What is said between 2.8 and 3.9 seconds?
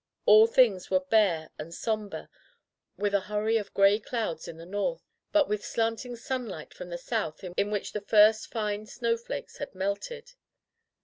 with a hurry of